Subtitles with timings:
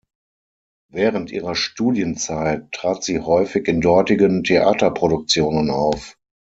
[0.89, 6.17] Während ihrer Studienzeit trat sie häufig in dortigen Theaterproduktionen auf.